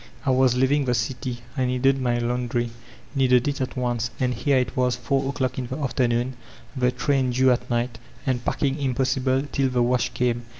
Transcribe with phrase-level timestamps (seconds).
[0.25, 2.71] I was leaving the dty; I needed my laundry,
[3.13, 6.33] needed it at once; and here it was four o'clock in the afternoon,
[6.75, 10.47] the train due at night, and packing impossible till the wash came.